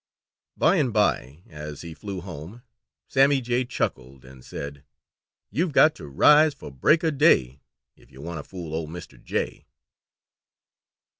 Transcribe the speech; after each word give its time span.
By 0.57 0.77
and 0.77 0.91
by, 0.91 1.43
as 1.47 1.83
he 1.83 1.93
flew 1.93 2.21
home, 2.21 2.63
Sammy 3.07 3.39
Jay 3.39 3.65
chuckled 3.65 4.25
and 4.25 4.43
said: 4.43 4.83
"You've 5.51 5.73
got 5.73 5.93
to 5.97 6.07
rise 6.07 6.55
'fore 6.55 6.71
break 6.71 7.03
of 7.03 7.19
day 7.19 7.61
If 7.95 8.09
you 8.09 8.19
want 8.19 8.39
to 8.39 8.43
fool 8.49 8.73
old 8.73 8.89
Mr. 8.89 9.23
Jay." 9.23 9.67